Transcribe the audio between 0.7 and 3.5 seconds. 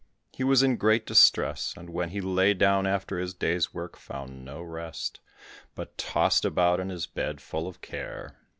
great distress, and when he lay down after his